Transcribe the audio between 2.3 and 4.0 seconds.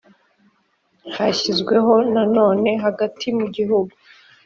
none hagati mu gihugu